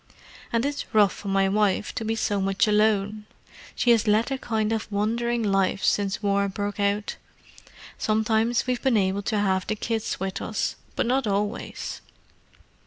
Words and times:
And 0.51 0.65
it's 0.65 0.95
rough 0.95 1.27
on 1.27 1.31
my 1.31 1.47
wife 1.47 1.93
to 1.93 2.03
be 2.03 2.15
so 2.15 2.41
much 2.41 2.67
alone. 2.67 3.27
She 3.75 3.91
has 3.91 4.07
led 4.07 4.31
a 4.31 4.39
kind 4.39 4.73
of 4.73 4.91
wandering 4.91 5.43
life 5.43 5.83
since 5.83 6.23
war 6.23 6.49
broke 6.49 6.79
out—sometimes 6.79 8.65
we've 8.65 8.81
been 8.81 8.97
able 8.97 9.21
to 9.21 9.37
have 9.37 9.67
the 9.67 9.75
kids 9.75 10.19
with 10.19 10.41
us, 10.41 10.75
but 10.95 11.05
not 11.05 11.27
always." 11.27 12.01